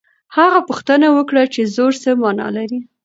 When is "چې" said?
1.53-1.61